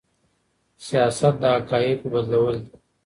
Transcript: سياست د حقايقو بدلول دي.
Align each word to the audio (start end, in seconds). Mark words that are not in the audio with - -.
سياست 0.85 1.33
د 1.41 1.43
حقايقو 1.55 2.11
بدلول 2.13 2.55
دي. 2.63 2.71